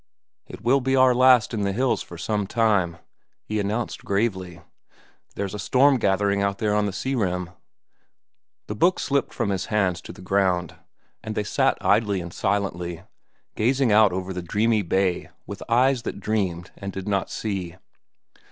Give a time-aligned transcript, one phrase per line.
[0.47, 2.97] "It will be our last in the hills for some time,"
[3.43, 4.59] he announced gravely.
[5.35, 7.51] "There's a storm gathering out there on the sea rim."
[8.65, 10.75] The book slipped from his hands to the ground,
[11.23, 13.03] and they sat idly and silently,
[13.53, 17.75] gazing out over the dreamy bay with eyes that dreamed and did not see.